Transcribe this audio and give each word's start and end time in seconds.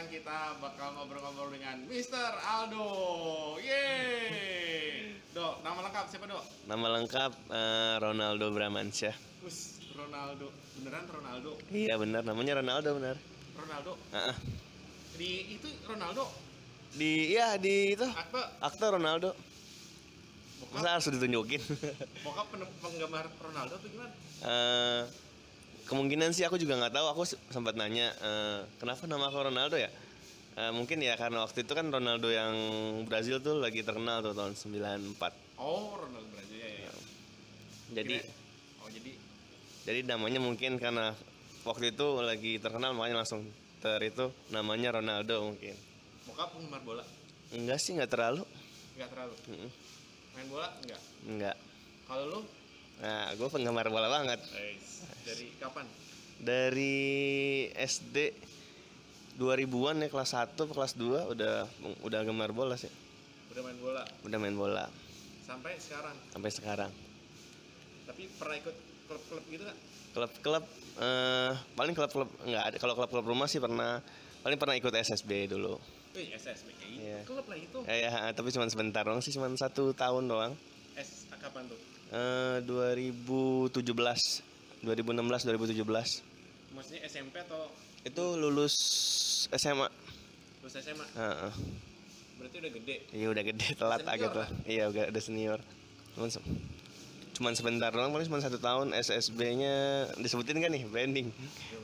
sekarang 0.00 0.16
kita 0.16 0.56
bakal 0.64 0.88
ngobrol-ngobrol 0.96 1.52
dengan 1.52 1.76
Mr. 1.84 2.32
Aldo. 2.40 2.88
Yeay. 3.60 5.12
Dok, 5.36 5.60
nama 5.60 5.76
lengkap 5.84 6.08
siapa, 6.08 6.24
Dok? 6.24 6.40
Nama 6.64 6.86
lengkap 6.96 7.32
eh, 7.52 7.94
Ronaldo 8.00 8.48
Bramansyah. 8.48 9.12
Us, 9.44 9.76
Ronaldo. 9.92 10.48
Beneran 10.80 11.04
Ronaldo? 11.04 11.52
Iya 11.68 12.00
benar, 12.00 12.24
namanya 12.24 12.64
Ronaldo 12.64 12.96
benar. 12.96 13.16
Ronaldo. 13.52 13.92
Ah, 14.16 14.32
ah. 14.32 14.36
Di 15.20 15.60
itu 15.60 15.68
Ronaldo. 15.84 16.32
Di 16.96 17.36
ya 17.36 17.60
di 17.60 17.92
itu 17.92 18.08
Apa? 18.08 18.56
aktor 18.64 18.96
Ronaldo. 18.96 19.36
Bokap, 20.64 20.80
Masa 20.80 20.96
harus 20.96 21.12
ditunjukin? 21.12 21.60
bokap 22.24 22.48
pen- 22.48 22.72
penggemar 22.80 23.28
Ronaldo 23.36 23.76
tuh 23.76 23.88
gimana? 23.92 24.16
Eh, 24.48 25.02
kemungkinan 25.90 26.30
sih 26.30 26.46
aku 26.46 26.54
juga 26.54 26.78
nggak 26.78 26.94
tahu. 26.94 27.06
Aku 27.10 27.22
sempat 27.26 27.74
nanya 27.74 28.14
eh, 28.16 28.58
kenapa 28.78 29.04
nama 29.04 29.26
aku 29.26 29.50
Ronaldo 29.50 29.74
ya. 29.74 29.90
Eh, 30.54 30.70
mungkin 30.70 31.02
ya 31.02 31.14
karena 31.14 31.42
waktu 31.42 31.66
itu 31.66 31.72
kan 31.74 31.90
Ronaldo 31.90 32.30
yang 32.30 32.54
Brazil 33.06 33.42
tuh 33.42 33.58
lagi 33.58 33.82
terkenal 33.82 34.22
tuh 34.22 34.30
tahun 34.32 34.54
94. 34.54 35.18
Oh, 35.58 35.98
Ronaldo 35.98 36.30
Brazil 36.30 36.58
ya. 36.58 36.70
ya. 36.86 36.92
Jadi 37.90 38.16
Kira- 38.18 38.30
oh 38.80 38.88
jadi 38.88 39.12
jadi 39.80 40.00
namanya 40.06 40.38
mungkin 40.38 40.78
karena 40.78 41.10
waktu 41.66 41.90
itu 41.90 42.06
lagi 42.22 42.56
terkenal 42.56 42.94
makanya 42.94 43.26
langsung 43.26 43.50
ter 43.80 43.98
itu 44.04 44.30
namanya 44.48 44.94
Ronaldo 44.94 45.50
mungkin. 45.50 45.74
bokap 46.28 46.52
penggemar 46.54 46.82
bola? 46.84 47.04
Enggak 47.50 47.80
sih 47.80 47.96
nggak 47.96 48.12
terlalu. 48.12 48.44
Enggak 48.94 49.08
terlalu. 49.10 49.34
Mm-mm. 49.50 49.70
Main 50.30 50.46
bola 50.46 50.68
enggak? 50.78 51.00
Enggak. 51.26 51.56
Kalau 52.06 52.24
lu? 52.28 52.40
Nah, 53.00 53.32
gue 53.32 53.48
penggemar 53.48 53.88
bola 53.88 54.12
banget. 54.12 54.40
Dari 55.24 55.46
kapan? 55.56 55.86
Dari 56.40 56.96
SD 57.76 58.16
2000-an 59.40 60.04
ya 60.04 60.08
kelas 60.12 60.36
1 60.36 60.52
atau 60.52 60.68
kelas 60.68 60.96
2 61.00 61.32
udah 61.32 61.64
udah 62.04 62.20
gemar 62.24 62.52
bola 62.52 62.76
sih. 62.76 62.92
Udah 63.50 63.62
main 63.66 63.78
bola 63.80 64.02
Udah 64.22 64.38
main 64.38 64.54
bola 64.54 64.86
sampai 65.42 65.74
sekarang. 65.82 66.14
sampai 66.30 66.50
sekarang. 66.54 66.92
Tapi 68.06 68.30
pernah 68.38 68.54
ikut 68.54 68.76
klub-klub 69.10 69.44
gitu 69.50 69.62
nggak? 69.66 69.78
Klub-klub 70.14 70.64
eh 71.00 71.52
paling 71.74 71.94
klub-klub 71.96 72.30
enggak 72.46 72.64
ada. 72.70 72.76
Kalau 72.78 72.94
klub-klub 72.94 73.26
rumah 73.26 73.50
sih 73.50 73.58
pernah 73.58 73.98
paling 74.46 74.60
pernah 74.60 74.78
ikut 74.78 74.94
SSB 74.94 75.50
dulu. 75.50 75.80
Wih, 76.14 76.30
SSB 76.36 76.68
kayak 76.78 76.90
gitu. 76.90 77.02
Iya. 77.02 77.18
Klub 77.26 77.46
lah 77.50 77.58
itu. 77.58 77.78
Ya, 77.86 77.96
ya, 78.06 78.10
tapi 78.34 78.48
cuma 78.54 78.66
sebentar 78.70 79.02
doang 79.02 79.22
sih, 79.22 79.34
cuma 79.34 79.50
satu 79.58 79.90
tahun 79.94 80.30
doang. 80.30 80.52
S 80.94 81.26
kapan 81.40 81.66
tuh? 81.66 81.78
Eh 82.10 82.58
2017 82.66 83.86
2016 84.82 84.82
2017 84.82 86.26
Maksudnya 86.74 87.00
SMP 87.06 87.34
atau? 87.38 87.70
Itu 88.02 88.24
lulus 88.34 88.74
SMA 89.52 89.86
lulus 90.60 90.74
SMA? 90.76 91.06
Heeh. 91.14 91.52
Berarti 92.40 92.56
udah 92.58 92.72
gede. 92.72 92.96
iya 93.12 93.26
udah 93.28 93.44
gede 93.44 93.66
telat 93.76 94.00
Senior 94.00 94.14
agak 94.16 94.28
tuh 94.32 94.40
lah. 94.40 94.48
iya 94.64 94.84
udah 94.88 95.04
udah 95.08 95.22
senior. 95.22 95.58
Cuman, 96.16 96.28
se- 96.28 96.46
cuman 97.36 97.52
sebentar 97.52 97.92
doang 97.92 98.10
paling 98.10 98.26
cuma 98.26 98.40
satu 98.40 98.56
tahun. 98.56 98.90
SSB 98.90 99.38
nya 99.54 99.74
disebutin 100.16 100.58
kan 100.58 100.72
nih 100.72 100.82
branding? 100.84 101.28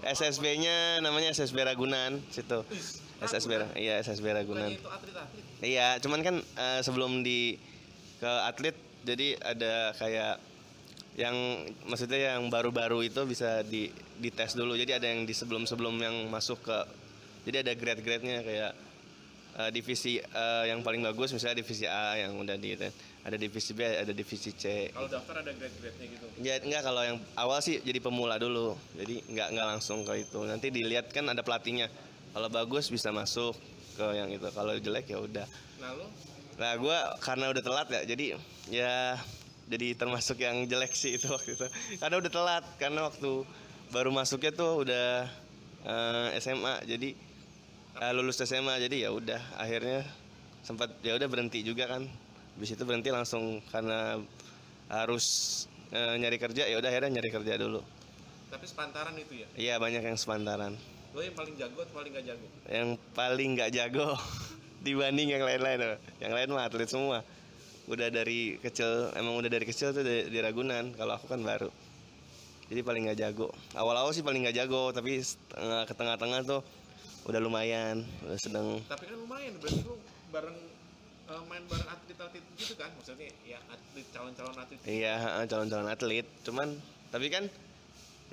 SSB 0.03 0.45
nya 0.59 0.77
namanya 1.01 1.31
SSB 1.31 1.61
Ragunan 1.61 2.19
situ. 2.29 2.65
SSB 3.21 3.53
iya 3.77 4.01
SSB 4.01 4.33
Ragunan. 4.33 4.73
Bukannya 4.73 4.81
itu 4.81 4.89
atlet-atlet. 4.89 5.45
Iya, 5.61 5.89
cuman 6.01 6.21
kan 6.21 6.37
eh, 6.41 6.81
sebelum 6.81 7.21
di 7.21 7.61
ke 8.17 8.33
atlet 8.49 8.77
jadi 9.07 9.39
ada 9.39 9.95
kayak 9.95 10.37
yang 11.17 11.65
maksudnya 11.89 12.37
yang 12.37 12.53
baru-baru 12.53 13.07
itu 13.07 13.25
bisa 13.25 13.65
di 13.65 13.89
dites 14.21 14.53
dulu. 14.53 14.77
Jadi 14.77 14.93
ada 14.99 15.07
yang 15.09 15.25
di 15.25 15.33
sebelum-sebelum 15.33 15.97
yang 15.97 16.17
masuk 16.29 16.61
ke 16.67 16.79
jadi 17.47 17.63
ada 17.63 17.73
grade-grade-nya 17.79 18.43
kayak 18.43 18.73
eh, 19.63 19.71
divisi 19.71 20.19
eh, 20.19 20.65
yang 20.69 20.83
paling 20.83 21.01
bagus 21.07 21.33
misalnya 21.33 21.63
divisi 21.63 21.87
A 21.87 22.19
yang 22.19 22.37
udah 22.37 22.59
di 22.59 22.75
ada 23.27 23.35
divisi 23.35 23.75
B, 23.75 23.83
ada 23.83 24.13
divisi 24.15 24.55
C. 24.55 24.91
Kalau 24.93 25.09
daftar 25.09 25.43
ada 25.43 25.51
grade-grade-nya 25.55 26.07
gitu. 26.11 26.27
Ya 26.43 26.61
enggak 26.61 26.83
kalau 26.85 27.03
yang 27.03 27.19
awal 27.39 27.59
sih 27.65 27.81
jadi 27.81 27.99
pemula 28.03 28.37
dulu. 28.37 28.77
Jadi 28.99 29.25
enggak 29.33 29.49
enggak 29.55 29.67
langsung 29.73 30.05
ke 30.05 30.21
itu. 30.21 30.43
Nanti 30.45 30.69
dilihat 30.69 31.09
kan 31.15 31.27
ada 31.31 31.41
pelatihnya. 31.41 31.89
Kalau 32.37 32.53
bagus 32.53 32.93
bisa 32.93 33.09
masuk 33.09 33.57
ke 33.97 34.07
yang 34.13 34.29
itu. 34.29 34.45
Kalau 34.53 34.77
jelek 34.77 35.09
ya 35.09 35.19
udah. 35.19 35.47
Nah 35.81 35.97
Nah, 36.57 36.73
gue 36.81 36.99
karena 37.21 37.53
udah 37.53 37.63
telat 37.63 37.89
ya, 37.93 38.01
jadi 38.09 38.25
ya 38.73 38.97
jadi 39.67 39.93
termasuk 39.93 40.41
yang 40.41 40.65
jelek 40.65 40.97
sih 40.97 41.21
itu 41.21 41.29
waktu 41.35 41.53
itu. 41.53 41.67
Karena 42.01 42.17
udah 42.17 42.33
telat, 42.33 42.65
karena 42.81 43.01
waktu 43.05 43.45
baru 43.93 44.11
masuknya 44.11 44.53
tuh 44.57 44.83
udah 44.87 45.29
eh, 45.85 46.29
SMA, 46.41 46.75
jadi 46.89 47.13
eh, 48.01 48.13
lulus 48.17 48.41
SMA, 48.41 48.81
jadi 48.81 49.09
ya 49.09 49.11
udah 49.13 49.41
akhirnya 49.61 50.01
sempat 50.65 50.97
ya 51.05 51.15
udah 51.15 51.29
berhenti 51.29 51.61
juga 51.61 51.87
kan. 51.87 52.09
Habis 52.57 52.73
itu 52.73 52.83
berhenti 52.89 53.13
langsung 53.13 53.61
karena 53.69 54.17
harus 54.89 55.27
eh, 55.93 56.17
nyari 56.17 56.41
kerja, 56.41 56.65
ya 56.65 56.77
udah 56.81 56.89
akhirnya 56.89 57.21
nyari 57.21 57.31
kerja 57.31 57.55
dulu. 57.61 57.83
tapi 58.47 58.63
sepantaran 58.63 59.13
itu 59.19 59.43
ya. 59.43 59.49
Iya 59.59 59.75
banyak 59.77 60.07
yang 60.07 60.17
sepantaran. 60.17 60.79
Lo 61.13 61.21
yang 61.21 61.35
paling 61.35 61.59
jago 61.59 61.83
atau 61.83 61.95
paling 61.99 62.13
gak 62.15 62.25
jago? 62.25 62.47
yang 62.71 62.89
paling 63.13 63.49
nggak 63.59 63.71
jago 63.75 64.15
dibanding 64.87 65.35
yang 65.35 65.43
lain-lain 65.43 65.79
loh. 65.83 65.99
yang 66.23 66.31
lain 66.31 66.49
mah 66.55 66.71
atlet 66.71 66.87
semua. 66.87 67.27
Udah 67.91 68.11
dari 68.11 68.59
kecil 68.63 69.11
emang 69.15 69.35
udah 69.39 69.51
dari 69.51 69.67
kecil 69.67 69.91
tuh 69.91 70.07
di, 70.07 70.31
di 70.31 70.39
Ragunan 70.39 70.95
kalau 70.95 71.19
aku 71.19 71.27
kan 71.27 71.43
baru. 71.43 71.71
Jadi 72.67 72.81
paling 72.83 73.07
nggak 73.07 73.19
jago. 73.19 73.51
Awal-awal 73.79 74.11
sih 74.11 74.27
paling 74.27 74.43
nggak 74.43 74.57
jago 74.59 74.91
tapi 74.91 75.23
setengah- 75.23 75.87
ke 75.87 75.95
tengah-tengah 75.95 76.41
tuh 76.47 76.61
udah 77.27 77.43
lumayan 77.43 78.07
udah 78.23 78.39
sedang 78.39 78.79
Tapi 78.87 79.03
kan 79.11 79.19
lumayan 79.19 79.55
berarti 79.59 79.83
lu 79.83 79.99
bareng 80.31 80.59
eh, 81.27 81.43
main 81.51 81.63
bareng 81.67 81.89
atlet-atlet 81.91 82.45
gitu 82.59 82.75
kan? 82.75 82.91
Maksudnya 82.99 83.31
ya 83.47 83.59
atlet 83.71 84.07
calon-calon 84.15 84.55
atlet. 84.59 84.79
iya 84.87 85.15
calon-calon 85.47 85.89
atlet. 85.91 86.27
Cuman 86.43 86.75
tapi 87.15 87.31
kan 87.31 87.47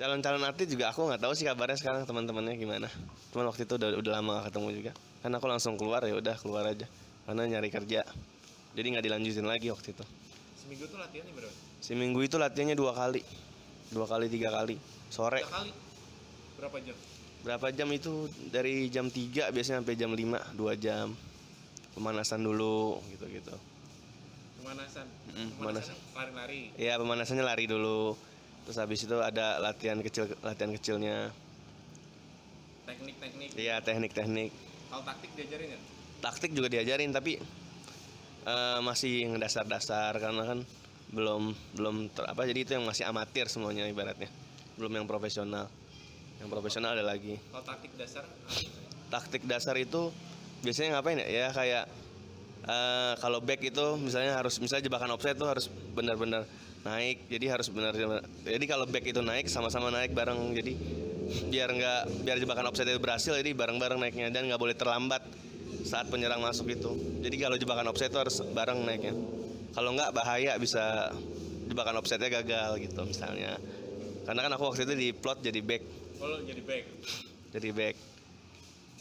calon-calon 0.02 0.42
atlet 0.42 0.66
juga 0.66 0.90
aku 0.90 1.06
nggak 1.06 1.22
tahu 1.22 1.32
sih 1.38 1.46
kabarnya 1.46 1.78
sekarang 1.78 2.02
teman-temannya 2.02 2.58
gimana. 2.58 2.90
Cuman 3.30 3.54
waktu 3.54 3.70
itu 3.70 3.78
udah 3.78 3.98
udah 4.02 4.12
lama 4.18 4.42
gak 4.42 4.50
ketemu 4.50 4.70
juga 4.82 4.92
kan 5.24 5.32
aku 5.32 5.48
langsung 5.48 5.80
keluar 5.80 6.04
ya 6.04 6.20
udah 6.20 6.36
keluar 6.36 6.68
aja 6.68 6.84
karena 7.24 7.56
nyari 7.56 7.72
kerja 7.72 8.04
jadi 8.76 8.86
nggak 8.92 9.04
dilanjutin 9.08 9.48
lagi 9.48 9.72
waktu 9.72 9.96
itu 9.96 10.04
Seminggu 10.64 10.88
tuh 10.88 10.96
latihannya 10.96 11.32
berapa? 11.36 11.56
Seminggu 11.84 12.20
itu 12.24 12.36
latihannya 12.40 12.72
dua 12.72 12.96
kali, 12.96 13.20
dua 13.92 14.08
kali 14.08 14.32
tiga 14.32 14.48
kali 14.48 14.80
sore. 15.12 15.44
Tiga 15.44 15.52
kali. 15.52 15.72
Berapa 16.56 16.76
jam? 16.80 16.96
Berapa 17.44 17.66
jam 17.68 17.88
itu 17.92 18.32
dari 18.48 18.88
jam 18.88 19.12
3 19.12 19.52
biasanya 19.52 19.84
sampai 19.84 20.00
jam 20.00 20.16
5 20.16 20.56
dua 20.56 20.72
jam 20.80 21.12
pemanasan 21.92 22.40
dulu 22.40 22.96
gitu 23.12 23.28
gitu. 23.28 23.52
Pemanasan. 24.64 25.04
Mm, 25.36 25.50
Pemanasan 25.60 25.96
lari-lari. 26.16 26.72
Iya 26.80 26.96
pemanasannya 26.96 27.44
lari 27.44 27.68
dulu, 27.68 28.16
terus 28.64 28.80
habis 28.80 29.04
itu 29.04 29.20
ada 29.20 29.60
latihan 29.60 30.00
kecil 30.00 30.32
latihan 30.40 30.72
kecilnya. 30.72 31.28
Teknik-teknik. 32.88 33.48
Iya 33.60 33.84
teknik-teknik, 33.84 34.50
Kalau 34.94 35.02
taktik 35.10 35.30
diajarin 35.34 35.66
nggak? 35.74 35.82
taktik 36.22 36.50
juga 36.54 36.68
diajarin 36.70 37.10
tapi 37.10 37.36
eh, 38.46 38.78
masih 38.78 39.26
yang 39.26 39.34
dasar-dasar 39.42 40.14
karena 40.22 40.54
kan 40.54 40.58
belum 41.10 41.50
belum 41.74 42.14
ter- 42.14 42.30
apa 42.30 42.46
jadi 42.46 42.60
itu 42.62 42.72
yang 42.78 42.86
masih 42.86 43.04
amatir 43.10 43.50
semuanya 43.50 43.90
ibaratnya, 43.90 44.30
belum 44.78 45.02
yang 45.02 45.06
profesional. 45.10 45.66
Yang 46.38 46.48
profesional 46.50 46.94
ada 46.94 47.02
lagi. 47.02 47.42
Kalau 47.50 47.64
taktik 47.66 47.92
dasar 47.98 48.24
taktik 49.10 49.42
dasar 49.50 49.74
itu 49.82 50.14
biasanya 50.62 51.02
ngapain 51.02 51.18
ya? 51.18 51.26
Ya 51.26 51.46
kayak 51.50 51.84
eh, 52.70 53.14
kalau 53.18 53.42
back 53.42 53.66
itu 53.66 53.86
misalnya 53.98 54.38
harus 54.38 54.62
misalnya 54.62 54.86
jebakan 54.86 55.10
offside 55.18 55.34
itu 55.34 55.46
harus 55.50 55.66
benar-benar 55.90 56.46
naik. 56.86 57.26
Jadi 57.26 57.50
harus 57.50 57.66
benar 57.66 57.98
Jadi 58.46 58.64
kalau 58.70 58.86
back 58.86 59.10
itu 59.10 59.18
naik 59.26 59.50
sama-sama 59.50 59.90
naik 59.90 60.14
bareng. 60.14 60.54
Jadi 60.54 60.72
biar 61.48 61.68
nggak 61.72 62.00
biar 62.24 62.36
jebakan 62.40 62.70
offside 62.70 62.90
itu 62.90 63.00
berhasil 63.00 63.32
jadi 63.34 63.50
bareng-bareng 63.56 63.98
naiknya 64.00 64.28
dan 64.28 64.48
nggak 64.48 64.60
boleh 64.60 64.76
terlambat 64.76 65.24
saat 65.84 66.08
penyerang 66.08 66.40
masuk 66.40 66.72
itu. 66.72 66.90
Jadi 67.20 67.36
kalau 67.40 67.56
jebakan 67.60 67.92
offside 67.92 68.12
itu 68.12 68.20
harus 68.20 68.40
bareng 68.52 68.84
naiknya. 68.84 69.14
Kalau 69.74 69.90
nggak 69.92 70.10
bahaya 70.14 70.54
bisa 70.56 71.12
jebakan 71.68 72.00
offside-nya 72.00 72.40
gagal 72.40 72.78
gitu 72.80 73.00
misalnya. 73.04 73.58
Karena 74.24 74.40
kan 74.48 74.50
aku 74.56 74.62
waktu 74.72 74.88
itu 74.88 74.94
di 74.96 75.08
plot 75.12 75.44
jadi 75.44 75.60
back, 75.60 75.82
kalau 76.16 76.40
jadi 76.40 76.62
back. 76.64 76.84
jadi 77.52 77.70
back 77.76 77.96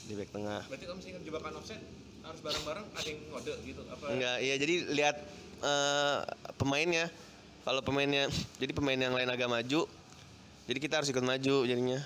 di 0.03 0.13
back 0.19 0.29
tengah. 0.35 0.61
Berarti 0.67 0.83
kalau 0.83 0.97
misalnya 0.99 1.19
jebakan 1.23 1.51
offset 1.59 1.79
harus 2.23 2.39
bareng-bareng 2.43 2.85
ada 2.91 3.07
yang 3.07 3.19
ngode 3.31 3.53
gitu 3.63 3.81
apa? 3.87 4.05
Enggak, 4.11 4.37
iya 4.43 4.55
jadi 4.59 4.75
lihat 4.91 5.15
eh, 5.63 6.19
pemainnya. 6.59 7.07
Kalau 7.63 7.79
pemainnya, 7.79 8.27
jadi 8.59 8.75
pemain 8.75 8.99
yang 8.99 9.15
lain 9.15 9.31
agak 9.31 9.47
maju, 9.47 9.87
jadi 10.67 10.79
kita 10.83 10.99
harus 10.99 11.07
ikut 11.15 11.23
maju 11.23 11.63
jadinya. 11.63 12.03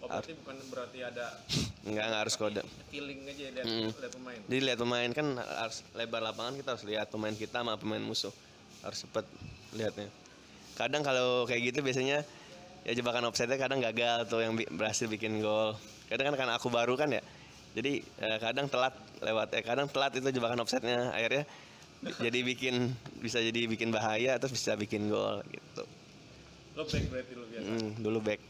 Oh, 0.00 0.08
berarti 0.08 0.32
bukan 0.32 0.56
berarti 0.68 0.98
ada 1.00 1.26
Enggak, 1.88 2.04
enggak 2.08 2.20
harus 2.24 2.34
kode. 2.34 2.62
feeling 2.88 3.20
aja 3.24 3.44
lihat 3.52 3.66
Mm. 3.66 3.88
lihat 3.92 4.12
pemain. 4.12 4.40
Jadi 4.48 4.60
lihat 4.60 4.78
pemain 4.78 5.10
kan 5.10 5.26
harus 5.38 5.78
lebar 5.92 6.20
lapangan 6.20 6.54
kita 6.56 6.68
harus 6.72 6.84
lihat 6.84 7.06
pemain 7.08 7.32
kita 7.32 7.60
sama 7.60 7.76
pemain 7.76 8.00
musuh. 8.00 8.32
Harus 8.80 9.04
cepet 9.04 9.24
lihatnya. 9.72 10.08
Kadang 10.74 11.00
kalau 11.00 11.44
kayak 11.44 11.70
gitu 11.70 11.80
biasanya 11.80 12.24
ya 12.80 12.92
jebakan 12.92 13.28
offside 13.28 13.52
kadang 13.54 13.76
gagal 13.78 14.24
tuh 14.26 14.40
yang 14.40 14.56
bi- 14.56 14.68
berhasil 14.68 15.04
bikin 15.04 15.38
gol. 15.38 15.76
Kadang 16.08 16.32
kan 16.32 16.36
karena 16.38 16.54
aku 16.56 16.68
baru 16.68 16.96
kan 16.96 17.12
ya. 17.12 17.20
jadi 17.70 18.02
eh, 18.02 18.38
kadang 18.42 18.66
telat 18.66 18.90
lewat 19.22 19.54
eh 19.54 19.62
kadang 19.62 19.86
telat 19.86 20.10
itu 20.10 20.26
jebakan 20.26 20.58
offsetnya 20.58 21.14
akhirnya 21.14 21.46
jadi 22.18 22.42
bikin 22.42 22.90
bisa 23.22 23.38
jadi 23.38 23.70
bikin 23.70 23.94
bahaya 23.94 24.34
terus 24.42 24.58
bisa 24.58 24.74
bikin 24.74 25.06
gol 25.06 25.38
gitu 25.46 25.86
Lo 26.74 26.82
back 26.82 27.04
berarti 27.06 27.32
lo 27.38 27.46
biasa. 27.46 27.62
Hmm, 27.62 27.90
dulu 27.94 28.18
back 28.18 28.40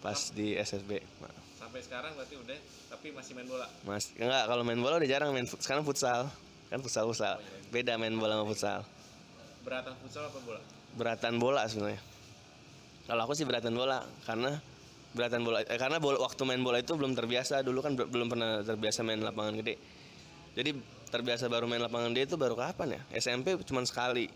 pas 0.00 0.18
di 0.32 0.56
SSB 0.56 1.00
Sampai 1.56 1.80
sekarang 1.84 2.16
berarti 2.16 2.34
udah, 2.34 2.58
tapi 2.88 3.12
masih 3.12 3.32
main 3.36 3.46
bola. 3.46 3.68
mas 3.84 4.10
enggak 4.16 4.44
kalau 4.48 4.62
main 4.64 4.80
bola 4.80 4.96
udah 4.96 5.06
jarang 5.06 5.30
main 5.30 5.46
sekarang 5.46 5.84
futsal. 5.84 6.26
Kan 6.66 6.80
futsal 6.80 7.04
futsal 7.06 7.36
beda 7.70 7.94
main 7.94 8.16
bola 8.16 8.34
sama 8.34 8.46
futsal. 8.48 8.80
Beratan 9.62 9.94
futsal 10.00 10.24
apa 10.26 10.38
bola? 10.42 10.60
beratan 10.90 11.34
bola 11.38 11.62
sebenarnya. 11.70 12.02
Kalau 13.06 13.22
aku 13.22 13.34
sih 13.38 13.46
beratan 13.46 13.74
bola 13.74 14.02
karena 14.26 14.58
beratan 15.14 15.42
bola 15.42 15.62
eh, 15.62 15.78
karena 15.78 15.98
bola, 16.02 16.18
waktu 16.18 16.42
main 16.42 16.62
bola 16.62 16.82
itu 16.82 16.94
belum 16.98 17.14
terbiasa. 17.14 17.62
Dulu 17.62 17.78
kan 17.78 17.92
be- 17.94 18.08
belum 18.10 18.26
pernah 18.26 18.66
terbiasa 18.66 19.06
main 19.06 19.22
lapangan 19.22 19.54
gede. 19.62 19.78
Jadi 20.58 20.74
terbiasa 21.10 21.46
baru 21.46 21.70
main 21.70 21.78
lapangan 21.82 22.10
gede 22.10 22.34
itu 22.34 22.36
baru 22.38 22.58
kapan 22.58 22.98
ya? 22.98 23.00
SMP 23.14 23.54
cuma 23.62 23.86
sekali. 23.86 24.26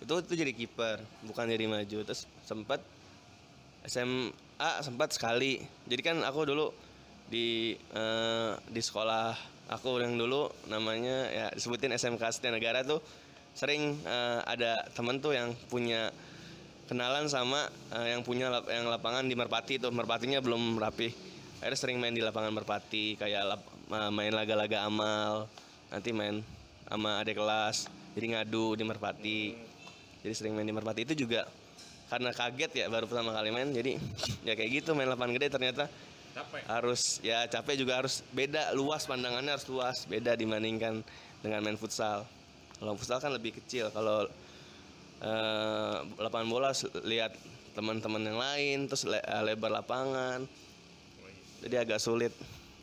Itu 0.00 0.20
itu 0.24 0.32
jadi 0.32 0.52
kiper 0.56 1.04
bukan 1.28 1.44
jadi 1.44 1.68
maju. 1.68 1.98
Terus 2.08 2.24
sempat 2.48 2.80
SMA 4.60 4.84
sempat 4.84 5.08
sekali. 5.16 5.56
Jadi 5.88 6.02
kan 6.04 6.20
aku 6.20 6.44
dulu 6.44 6.68
di 7.32 7.72
eh, 7.96 8.52
di 8.68 8.82
sekolah 8.84 9.32
aku 9.72 10.04
yang 10.04 10.20
dulu 10.20 10.52
namanya 10.68 11.32
ya 11.32 11.46
disebutin 11.56 11.96
SMK 11.96 12.20
Setia 12.28 12.52
Negara 12.52 12.84
tuh 12.84 13.00
sering 13.56 13.96
eh, 14.04 14.40
ada 14.44 14.84
temen 14.92 15.16
tuh 15.16 15.32
yang 15.32 15.56
punya 15.72 16.12
kenalan 16.92 17.24
sama 17.32 17.72
eh, 17.96 18.12
yang 18.12 18.20
punya 18.20 18.52
lap- 18.52 18.68
yang 18.68 18.84
lapangan 18.84 19.24
di 19.24 19.32
Merpati 19.32 19.80
tuh. 19.80 19.88
Merpatinya 19.88 20.44
belum 20.44 20.76
rapi 20.76 21.08
akhirnya 21.64 21.80
sering 21.80 21.96
main 21.96 22.12
di 22.12 22.20
lapangan 22.20 22.52
Merpati 22.52 23.16
kayak 23.16 23.56
lap- 23.56 23.72
ma- 23.88 24.12
main 24.12 24.36
laga-laga 24.36 24.84
amal 24.84 25.48
nanti 25.88 26.12
main 26.12 26.44
sama 26.84 27.24
adik 27.24 27.40
kelas 27.40 27.88
jadi 28.12 28.36
ngadu 28.36 28.76
di 28.76 28.84
Merpati. 28.84 29.40
Jadi 30.20 30.34
sering 30.36 30.52
main 30.52 30.68
di 30.68 30.76
Merpati. 30.76 31.08
Itu 31.08 31.16
juga 31.16 31.48
karena 32.10 32.34
kaget 32.34 32.72
ya 32.74 32.86
baru 32.90 33.06
pertama 33.06 33.30
kali 33.30 33.54
main 33.54 33.70
jadi 33.70 33.96
ya 34.42 34.58
kayak 34.58 34.82
gitu 34.82 34.98
main 34.98 35.06
lapangan 35.06 35.38
gede 35.38 35.48
ternyata 35.54 35.84
Capek. 36.34 36.62
harus 36.66 37.22
ya 37.22 37.46
capek 37.46 37.78
juga 37.78 38.02
harus 38.02 38.26
beda 38.34 38.74
luas 38.74 39.06
pandangannya 39.06 39.54
harus 39.54 39.66
luas 39.70 40.10
beda 40.10 40.34
dibandingkan 40.34 41.06
dengan 41.38 41.60
main 41.62 41.78
futsal 41.78 42.26
kalau 42.82 42.98
futsal 42.98 43.22
kan 43.22 43.30
lebih 43.30 43.54
kecil 43.62 43.94
kalau 43.94 44.26
eh, 45.22 45.96
lapangan 46.18 46.48
bola 46.50 46.70
lihat 47.06 47.30
teman-teman 47.78 48.22
yang 48.26 48.38
lain 48.38 48.78
terus 48.90 49.06
le- 49.06 49.22
eh, 49.22 49.42
lebar 49.46 49.70
lapangan 49.70 50.42
jadi 51.62 51.86
agak 51.86 52.02
sulit 52.02 52.34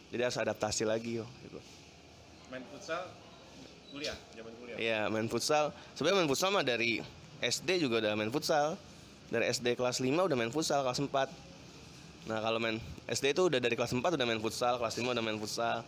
jadi 0.07 0.31
harus 0.31 0.39
adaptasi 0.39 0.87
lagi 0.87 1.19
yo 1.19 1.27
gitu. 1.43 1.59
Main 2.47 2.63
futsal 2.71 3.11
kuliah, 3.91 4.15
zaman 4.31 4.53
kuliah. 4.55 4.77
Iya 4.79 4.99
main 5.11 5.27
futsal 5.27 5.75
sebenarnya 5.99 6.23
main 6.23 6.29
futsal 6.31 6.49
mah 6.55 6.63
dari 6.63 7.03
SD 7.43 7.83
juga 7.83 7.99
udah 7.99 8.15
main 8.15 8.31
futsal 8.31 8.79
dari 9.27 9.51
SD 9.51 9.75
kelas 9.75 9.99
5 9.99 10.07
udah 10.07 10.37
main 10.39 10.51
futsal 10.51 10.83
kelas 10.87 10.99
4 11.03 11.11
nah 12.27 12.43
kalau 12.43 12.59
main 12.59 12.75
SD 13.07 13.31
itu 13.31 13.47
udah 13.47 13.59
dari 13.59 13.75
kelas 13.79 13.95
4 13.95 14.03
udah 14.03 14.27
main 14.27 14.39
futsal 14.43 14.75
kelas 14.79 14.99
5 14.99 15.15
udah 15.15 15.23
main 15.23 15.39
futsal. 15.39 15.79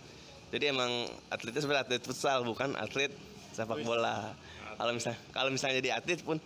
Jadi 0.49 0.71
emang 0.71 1.05
atletnya 1.29 1.61
sebenarnya 1.61 1.83
atlet 1.85 2.01
futsal 2.01 2.41
bukan 2.47 2.73
atlet 2.79 3.11
sepak 3.53 3.83
bola. 3.83 4.33
Kalau 4.79 4.91
misalnya 4.95 5.19
kalau 5.35 5.49
misalnya 5.51 5.75
jadi 5.83 5.89
atlet 5.99 6.19
pun 6.23 6.39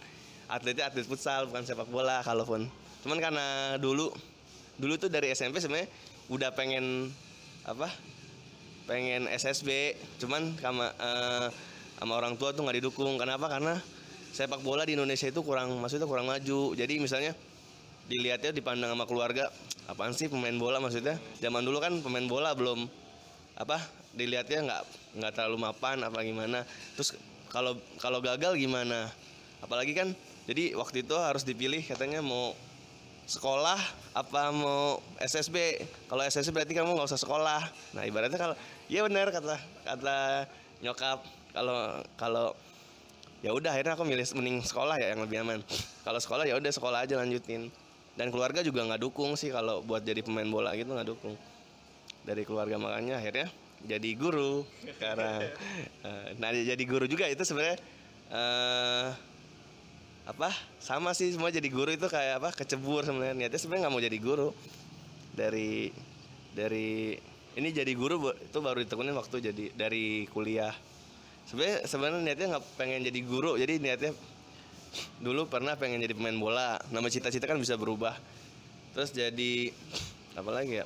atletnya 0.50 0.90
atlet 0.90 1.06
futsal 1.06 1.46
bukan 1.46 1.64
sepak 1.64 1.88
bola 1.88 2.26
kalaupun 2.26 2.68
cuman 3.04 3.20
karena 3.20 3.76
dulu 3.78 4.12
dulu 4.80 4.94
tuh 4.96 5.12
dari 5.12 5.30
SMP 5.36 5.60
sebenarnya 5.60 5.92
udah 6.32 6.56
pengen 6.56 7.12
apa 7.68 7.92
pengen 8.88 9.28
SSB 9.32 9.96
cuman 10.20 10.56
sama 10.60 10.88
eh, 10.92 11.48
sama 12.00 12.20
orang 12.20 12.36
tua 12.36 12.52
tuh 12.52 12.68
nggak 12.68 12.84
didukung. 12.84 13.16
Kenapa? 13.16 13.48
Karena 13.48 13.80
sepak 14.34 14.66
bola 14.66 14.82
di 14.82 14.98
Indonesia 14.98 15.30
itu 15.30 15.46
kurang 15.46 15.78
maksudnya 15.78 16.10
kurang 16.10 16.26
maju. 16.26 16.74
Jadi 16.74 16.98
misalnya 16.98 17.38
dilihatnya 18.10 18.52
dipandang 18.52 18.92
sama 18.92 19.06
keluarga 19.06 19.54
apaan 19.86 20.12
sih 20.18 20.28
pemain 20.28 20.58
bola? 20.58 20.82
Maksudnya 20.82 21.22
zaman 21.38 21.62
dulu 21.62 21.78
kan 21.78 21.94
pemain 22.02 22.26
bola 22.26 22.58
belum 22.58 22.90
apa 23.54 23.78
dilihatnya 24.18 24.66
nggak 24.66 24.82
nggak 25.22 25.32
terlalu 25.38 25.58
mapan 25.62 26.02
apa 26.02 26.20
gimana. 26.26 26.66
Terus 26.98 27.14
kalau 27.54 27.78
kalau 28.02 28.20
gagal 28.20 28.58
gimana? 28.58 29.14
Apalagi 29.62 29.94
kan 29.94 30.18
jadi 30.50 30.74
waktu 30.76 31.06
itu 31.06 31.16
harus 31.16 31.46
dipilih 31.46 31.86
katanya 31.86 32.20
mau 32.20 32.58
sekolah 33.24 33.80
apa 34.12 34.52
mau 34.52 35.00
SSB 35.24 35.80
kalau 36.12 36.28
SSB 36.28 36.52
berarti 36.52 36.74
kamu 36.76 36.98
nggak 36.98 37.08
usah 37.08 37.22
sekolah. 37.22 37.62
Nah 37.96 38.04
ibaratnya 38.04 38.36
kalau 38.42 38.58
iya 38.90 39.06
benar 39.06 39.30
kata 39.30 39.56
kata 39.86 40.50
nyokap 40.84 41.24
kalau 41.54 42.02
kalau 42.18 42.48
ya 43.44 43.52
udah 43.52 43.76
akhirnya 43.76 43.94
aku 44.00 44.08
milih 44.08 44.24
mending 44.40 44.64
sekolah 44.64 44.96
ya 44.98 45.12
yang 45.12 45.22
lebih 45.28 45.44
aman. 45.44 45.60
Kalau 46.08 46.20
sekolah 46.24 46.48
ya 46.48 46.56
udah 46.56 46.72
sekolah 46.72 47.04
aja 47.04 47.20
lanjutin. 47.20 47.68
Dan 48.16 48.32
keluarga 48.32 48.64
juga 48.64 48.88
nggak 48.88 49.02
dukung 49.04 49.36
sih 49.36 49.52
kalau 49.52 49.84
buat 49.84 50.06
jadi 50.06 50.24
pemain 50.24 50.48
bola 50.48 50.72
gitu 50.80 50.96
nggak 50.96 51.10
dukung. 51.12 51.36
Dari 52.24 52.48
keluarga 52.48 52.80
makanya 52.80 53.20
akhirnya 53.20 53.52
jadi 53.84 54.10
guru. 54.16 54.64
Sekarang 54.88 55.44
Eh, 56.04 56.36
nah 56.36 56.52
jadi 56.52 56.84
guru 56.84 57.08
juga 57.08 57.28
itu 57.32 57.44
sebenarnya 57.48 57.80
eh 58.32 59.08
apa 60.24 60.56
sama 60.80 61.12
sih 61.12 61.36
semua 61.36 61.52
jadi 61.52 61.68
guru 61.68 61.92
itu 61.92 62.08
kayak 62.08 62.40
apa 62.40 62.50
kecebur 62.56 63.04
sebenarnya. 63.04 63.36
Niatnya 63.36 63.60
sebenarnya 63.60 63.82
nggak 63.88 63.94
mau 63.96 64.04
jadi 64.04 64.18
guru. 64.24 64.50
Dari 65.36 65.92
dari 66.54 67.18
ini 67.60 67.70
jadi 67.76 67.92
guru 67.92 68.32
itu 68.36 68.60
baru 68.60 68.84
ditekunin 68.84 69.16
waktu 69.16 69.52
jadi 69.52 69.66
dari 69.76 70.28
kuliah 70.32 70.72
sebenarnya 71.48 71.78
sebenarnya 71.86 72.20
niatnya 72.24 72.48
nggak 72.58 72.66
pengen 72.80 73.02
jadi 73.04 73.20
guru 73.24 73.56
jadi 73.60 73.78
niatnya 73.80 74.12
dulu 75.20 75.50
pernah 75.50 75.74
pengen 75.74 75.98
jadi 76.06 76.14
pemain 76.14 76.38
bola. 76.38 76.78
Nama 76.94 77.08
cita-cita 77.10 77.50
kan 77.50 77.58
bisa 77.58 77.74
berubah. 77.74 78.14
Terus 78.94 79.10
jadi 79.10 79.74
apa 80.38 80.50
lagi 80.54 80.82
ya? 80.82 80.86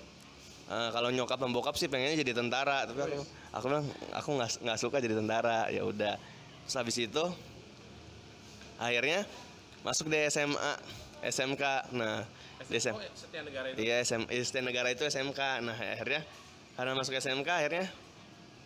Eh, 0.68 0.90
kalau 0.96 1.12
nyokap 1.12 1.40
dan 1.40 1.52
bokap 1.52 1.76
sih 1.76 1.92
pengennya 1.92 2.20
jadi 2.24 2.32
tentara 2.36 2.88
tapi 2.88 3.00
aku 3.04 3.24
aku 3.52 3.66
bilang 3.68 3.88
aku 4.16 4.30
nggak 4.36 4.52
nggak 4.64 4.80
suka 4.80 4.98
jadi 5.04 5.16
tentara. 5.16 5.68
Ya 5.72 5.84
udah. 5.84 6.16
Terus 6.68 6.76
habis 6.80 6.96
itu 7.00 7.24
akhirnya 8.80 9.28
masuk 9.84 10.08
di 10.08 10.20
SMA 10.28 10.74
SMK 11.24 11.64
nah 11.98 12.24
di 12.68 12.78
SM, 12.78 12.94
Oh, 12.94 13.02
setia 13.16 13.42
negara 13.42 13.72
itu. 13.72 13.78
iya 13.80 14.04
SM, 14.04 14.28
Istana 14.28 14.70
Negara 14.70 14.90
itu 14.92 15.08
SMK 15.08 15.40
nah 15.64 15.78
akhirnya 15.78 16.22
karena 16.76 16.92
masuk 16.94 17.16
SMK 17.16 17.48
akhirnya 17.48 17.86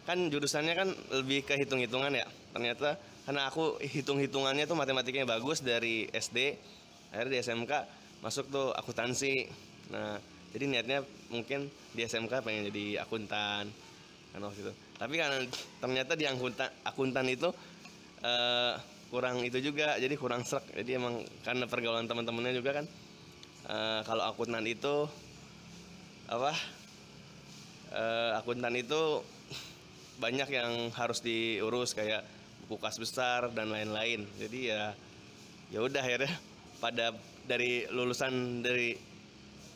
kan 0.05 0.17
jurusannya 0.29 0.74
kan 0.74 0.89
lebih 1.22 1.46
ke 1.46 1.58
hitung-hitungan 1.62 2.13
ya. 2.13 2.27
Ternyata 2.51 2.98
karena 3.25 3.48
aku 3.48 3.77
hitung-hitungannya 3.79 4.65
tuh 4.65 4.77
matematikanya 4.77 5.29
bagus 5.29 5.62
dari 5.62 6.10
SD 6.10 6.58
akhirnya 7.12 7.31
di 7.31 7.39
SMK 7.43 7.72
masuk 8.25 8.50
tuh 8.50 8.74
akuntansi. 8.74 9.46
Nah 9.93 10.17
jadi 10.51 10.65
niatnya 10.67 11.00
mungkin 11.31 11.72
di 11.96 12.01
SMK 12.03 12.43
pengen 12.43 12.67
jadi 12.72 13.05
akuntan 13.05 13.70
kan 14.31 14.41
waktu 14.41 14.60
itu. 14.63 14.74
Tapi 14.98 15.13
karena 15.20 15.38
ternyata 15.79 16.13
di 16.15 16.25
akuntan 16.27 16.70
akuntan 16.88 17.25
itu 17.29 17.50
eh, 18.24 18.74
kurang 19.12 19.43
itu 19.43 19.60
juga 19.60 20.00
jadi 20.00 20.15
kurang 20.15 20.48
serak. 20.48 20.65
Jadi 20.72 20.98
emang 20.98 21.22
karena 21.43 21.67
pergaulan 21.67 22.08
teman-temannya 22.08 22.55
juga 22.58 22.81
kan 22.81 22.86
eh, 23.70 24.00
kalau 24.08 24.24
akuntan 24.27 24.65
itu 24.65 25.08
apa 26.31 26.55
eh, 27.91 28.31
akuntan 28.39 28.75
itu 28.79 29.20
banyak 30.21 30.49
yang 30.53 30.93
harus 30.93 31.25
diurus 31.25 31.97
kayak 31.97 32.21
buku 32.69 32.77
kas 32.77 33.01
besar 33.01 33.49
dan 33.51 33.73
lain-lain. 33.73 34.29
Jadi 34.37 34.69
ya 34.69 34.93
ya 35.73 35.81
udah 35.81 35.99
akhirnya 35.99 36.31
pada 36.77 37.17
dari 37.49 37.89
lulusan 37.89 38.61
dari 38.61 38.93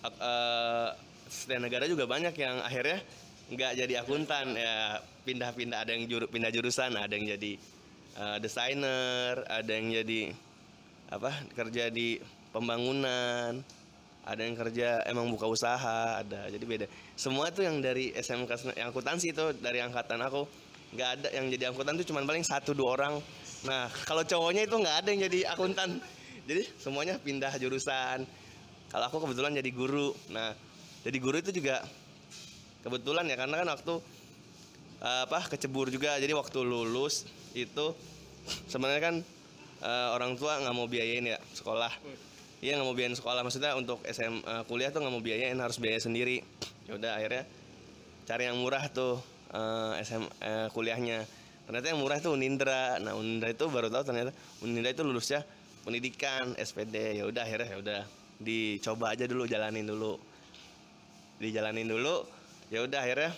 eh 0.05 0.89
Setia 1.25 1.57
negara 1.57 1.89
juga 1.89 2.05
banyak 2.05 2.37
yang 2.37 2.61
akhirnya 2.61 3.01
nggak 3.49 3.71
jadi 3.81 3.93
akuntan. 4.05 4.53
Ya 4.53 5.01
pindah-pindah 5.25 5.81
ada 5.81 5.91
yang 5.97 6.05
juru, 6.05 6.29
pindah 6.29 6.53
jurusan 6.53 6.93
ada 6.93 7.09
yang 7.09 7.25
jadi 7.25 7.57
eh, 8.21 8.37
desainer 8.37 9.41
ada 9.49 9.71
yang 9.73 9.89
jadi 9.89 10.21
apa 11.09 11.33
kerja 11.57 11.89
di 11.89 12.21
pembangunan 12.53 13.65
ada 14.25 14.41
yang 14.41 14.57
kerja 14.57 15.05
emang 15.05 15.29
buka 15.29 15.45
usaha 15.45 16.17
ada. 16.17 16.49
Jadi 16.49 16.65
beda. 16.65 16.85
Semua 17.13 17.53
tuh 17.53 17.61
yang 17.61 17.77
dari 17.77 18.09
SMK 18.09 18.73
yang 18.73 18.89
akuntansi 18.89 19.29
itu 19.29 19.53
dari 19.61 19.85
angkatan 19.85 20.17
aku 20.25 20.49
nggak 20.97 21.09
ada. 21.21 21.27
Yang 21.29 21.45
jadi 21.57 21.63
akuntan 21.69 21.93
tuh 22.01 22.05
cuma 22.09 22.25
paling 22.25 22.41
satu 22.41 22.73
dua 22.73 22.97
orang. 22.97 23.13
Nah 23.69 23.85
kalau 24.09 24.25
cowoknya 24.25 24.65
itu 24.65 24.75
nggak 24.81 24.95
ada 25.05 25.07
yang 25.13 25.21
jadi 25.29 25.39
akuntan. 25.53 26.01
Jadi 26.49 26.65
semuanya 26.81 27.21
pindah 27.21 27.53
jurusan. 27.61 28.25
Kalau 28.89 29.05
aku 29.13 29.21
kebetulan 29.29 29.53
jadi 29.53 29.69
guru. 29.69 30.09
Nah 30.33 30.57
jadi 31.05 31.17
guru 31.21 31.37
itu 31.37 31.53
juga 31.53 31.85
kebetulan 32.81 33.29
ya 33.29 33.37
karena 33.37 33.61
kan 33.61 33.67
waktu 33.77 33.93
eh, 35.05 35.21
apa 35.29 35.39
kecebur 35.53 35.93
juga. 35.93 36.17
Jadi 36.17 36.33
waktu 36.33 36.65
lulus 36.65 37.29
itu 37.53 37.93
sebenarnya 38.65 39.01
kan 39.05 39.15
eh, 39.85 40.07
orang 40.17 40.33
tua 40.33 40.57
nggak 40.65 40.73
mau 40.73 40.89
biayain 40.89 41.29
ya 41.29 41.37
sekolah 41.53 41.93
Iya 42.65 42.81
nggak 42.81 42.87
mau 42.89 42.97
biayain 42.97 43.13
sekolah. 43.13 43.45
Maksudnya 43.45 43.77
untuk 43.77 44.01
SM 44.01 44.41
eh, 44.41 44.63
kuliah 44.65 44.89
tuh 44.89 45.05
nggak 45.05 45.13
mau 45.13 45.21
biayain 45.21 45.53
harus 45.61 45.77
biaya 45.77 46.01
sendiri. 46.01 46.41
Ya 46.89 46.97
udah 46.97 47.13
akhirnya 47.13 47.45
cari 48.25 48.49
yang 48.49 48.57
murah 48.57 48.89
tuh 48.89 49.21
eh, 49.53 50.01
SM 50.01 50.25
eh, 50.41 50.67
kuliahnya. 50.73 51.29
Ternyata 51.69 51.85
yang 51.93 52.01
murah 52.01 52.17
itu 52.17 52.33
Unindra. 52.33 52.97
Nah 52.97 53.13
Unindra 53.13 53.53
itu 53.53 53.69
baru 53.69 53.93
tahu 53.93 54.09
ternyata 54.09 54.33
Unindra 54.65 54.89
itu 54.97 55.05
lulusnya 55.05 55.45
pendidikan 55.85 56.57
SPD 56.57 57.21
ya 57.21 57.29
udah 57.29 57.45
akhirnya 57.45 57.69
ya 57.69 57.77
udah 57.77 58.01
dicoba 58.41 59.13
aja 59.13 59.29
dulu 59.29 59.45
jalanin 59.45 59.85
dulu. 59.85 60.17
Dijalanin 61.37 61.85
dulu 61.85 62.25
ya 62.73 62.81
udah 62.81 62.97
akhirnya 63.05 63.29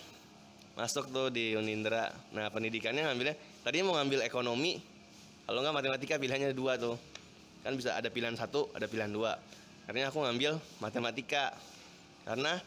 masuk 0.80 1.12
tuh 1.12 1.36
di 1.36 1.52
Unindra. 1.60 2.16
Nah 2.32 2.48
pendidikannya 2.48 3.04
ngambilnya 3.04 3.36
tadinya 3.68 3.92
mau 3.92 4.00
ngambil 4.00 4.24
ekonomi 4.24 4.80
kalau 5.44 5.60
nggak 5.60 5.76
matematika 5.76 6.16
pilihannya 6.16 6.56
dua 6.56 6.80
tuh 6.80 6.96
kan 7.66 7.74
bisa 7.76 7.98
ada 7.98 8.08
pilihan 8.08 8.36
satu 8.38 8.70
ada 8.74 8.86
pilihan 8.88 9.12
dua. 9.12 9.38
Akhirnya 9.88 10.12
aku 10.12 10.20
ngambil 10.20 10.60
matematika. 10.84 11.56
Karena 12.28 12.60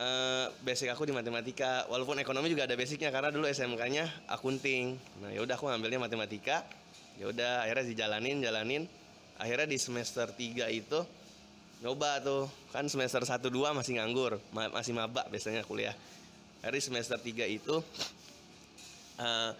eh, 0.00 0.46
basic 0.64 0.88
aku 0.88 1.04
di 1.04 1.12
matematika. 1.12 1.84
Walaupun 1.92 2.16
ekonomi 2.16 2.48
juga 2.48 2.64
ada 2.64 2.72
basicnya 2.72 3.12
karena 3.12 3.28
dulu 3.28 3.44
SMK-nya 3.44 4.32
akunting. 4.32 4.96
Nah 5.20 5.30
yaudah 5.36 5.60
aku 5.60 5.68
ngambilnya 5.68 6.00
matematika. 6.00 6.64
Ya 7.20 7.28
udah 7.28 7.68
akhirnya 7.68 7.84
dijalanin 7.92 8.40
jalanin. 8.40 8.82
Akhirnya 9.36 9.68
di 9.68 9.76
semester 9.76 10.24
3 10.32 10.72
itu 10.72 11.00
nyoba 11.84 12.24
tuh. 12.24 12.48
Kan 12.72 12.88
semester 12.88 13.20
1 13.20 13.52
2 13.52 13.76
masih 13.76 14.00
nganggur. 14.00 14.40
Ma- 14.56 14.72
masih 14.72 14.96
maba 14.96 15.28
biasanya 15.28 15.68
kuliah. 15.68 15.92
Di 16.64 16.80
semester 16.80 17.20
3 17.20 17.44
itu 17.44 17.76
eh, 19.20 19.50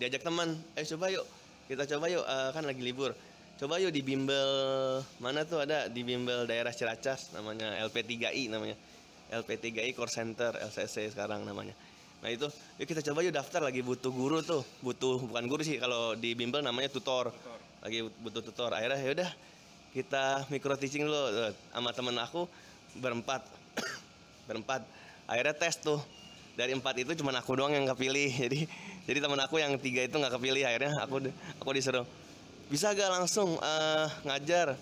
diajak 0.00 0.24
teman 0.24 0.56
eh 0.72 0.88
coba 0.96 1.12
yuk. 1.12 1.28
Kita 1.68 1.84
coba 1.84 2.08
yuk 2.08 2.24
eh, 2.24 2.50
kan 2.56 2.64
lagi 2.64 2.80
libur 2.80 3.12
coba 3.62 3.78
yuk 3.78 3.94
di 3.94 4.02
bimbel 4.02 4.50
mana 5.22 5.46
tuh? 5.46 5.62
Ada 5.62 5.86
di 5.86 6.02
bimbel 6.02 6.50
daerah 6.50 6.74
Ciracas 6.74 7.30
namanya 7.30 7.78
LP3I 7.86 8.50
namanya. 8.50 8.74
LP3I 9.30 9.94
Core 9.94 10.10
Center 10.10 10.50
LCC 10.58 11.14
sekarang 11.14 11.46
namanya. 11.46 11.70
Nah 12.26 12.28
itu 12.34 12.50
yuk 12.50 12.86
kita 12.90 13.06
coba 13.06 13.22
yuk 13.22 13.30
daftar 13.30 13.62
lagi 13.62 13.78
butuh 13.86 14.10
guru 14.10 14.42
tuh. 14.42 14.66
Butuh 14.82 15.22
bukan 15.30 15.46
guru 15.46 15.62
sih 15.62 15.78
kalau 15.78 16.18
di 16.18 16.34
bimbel 16.34 16.58
namanya 16.58 16.90
tutor. 16.90 17.30
Tutor. 17.30 17.58
lagi 17.86 17.98
butuh 18.02 18.42
tutor. 18.42 18.70
Akhirnya 18.74 18.98
ya 18.98 19.10
udah 19.14 19.30
kita 19.94 20.24
micro 20.50 20.74
teaching 20.74 21.06
dulu 21.06 21.30
tuh, 21.30 21.54
sama 21.70 21.94
temen 21.94 22.18
aku 22.18 22.50
berempat. 22.98 23.46
Berempat. 24.50 24.82
Akhirnya 25.30 25.54
tes 25.54 25.78
tuh. 25.78 26.02
Dari 26.58 26.74
empat 26.74 26.98
itu 26.98 27.14
cuma 27.14 27.30
aku 27.38 27.54
doang 27.54 27.78
yang 27.78 27.86
kepilih. 27.86 28.26
Jadi 28.42 28.66
jadi 29.06 29.18
teman 29.22 29.38
aku 29.38 29.62
yang 29.62 29.78
tiga 29.78 30.02
itu 30.02 30.18
nggak 30.18 30.34
kepilih. 30.34 30.66
Akhirnya 30.66 30.98
aku 30.98 31.30
aku 31.62 31.70
disuruh 31.78 32.02
bisa 32.72 32.96
gak 32.96 33.12
langsung 33.12 33.60
eh, 33.60 34.06
ngajar? 34.24 34.80